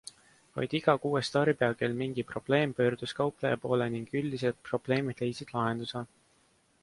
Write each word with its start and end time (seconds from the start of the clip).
Vaid 0.59 0.71
iga 0.77 0.93
kuues 1.01 1.27
tarbija, 1.33 1.67
kel 1.81 1.93
mingi 1.99 2.23
probleem, 2.31 2.73
pöördus 2.79 3.13
kaupleja 3.21 3.61
poole 3.67 3.89
ning 3.97 4.09
üldiselt 4.21 4.59
probleemid 4.71 5.21
leidsid 5.25 5.53
lahenduse. 5.59 6.05